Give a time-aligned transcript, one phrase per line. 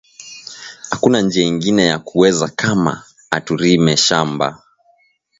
[0.93, 2.93] Akuna njia ingine yaku weza kama
[3.35, 4.47] atu rime mashamba